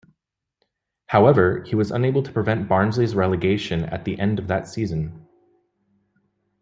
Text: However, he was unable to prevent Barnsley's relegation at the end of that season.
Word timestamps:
However, 1.09 1.61
he 1.63 1.75
was 1.75 1.91
unable 1.91 2.23
to 2.23 2.31
prevent 2.31 2.67
Barnsley's 2.67 3.13
relegation 3.13 3.83
at 3.85 4.03
the 4.03 4.17
end 4.19 4.39
of 4.39 4.47
that 4.47 4.67
season. 4.67 5.27